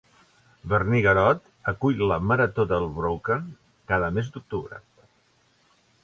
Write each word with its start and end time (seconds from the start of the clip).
Wernigerode 0.69 1.51
acull 1.71 1.99
la 2.11 2.17
marató 2.29 2.65
del 2.71 2.87
Brocken 2.95 3.43
cada 3.93 4.09
mes 4.17 4.31
d'octubre. 4.39 4.81